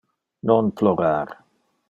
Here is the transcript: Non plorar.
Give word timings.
Non 0.51 0.71
plorar. 0.79 1.37